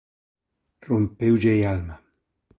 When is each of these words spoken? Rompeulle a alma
Rompeulle 0.87 1.49
a 1.63 1.69
alma 1.69 2.01